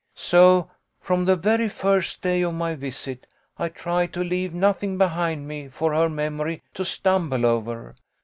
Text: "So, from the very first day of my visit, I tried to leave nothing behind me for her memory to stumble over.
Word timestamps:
"So, 0.15 0.67
from 0.99 1.25
the 1.25 1.35
very 1.35 1.69
first 1.69 2.23
day 2.23 2.41
of 2.41 2.55
my 2.55 2.73
visit, 2.73 3.27
I 3.59 3.69
tried 3.69 4.13
to 4.13 4.23
leave 4.23 4.51
nothing 4.51 4.97
behind 4.97 5.47
me 5.47 5.67
for 5.67 5.93
her 5.93 6.09
memory 6.09 6.63
to 6.73 6.83
stumble 6.83 7.45
over. 7.45 7.95